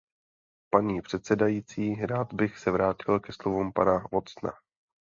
[0.69, 4.51] Paní předsedající, rád bych se vrátil ke slovům pana Watsona.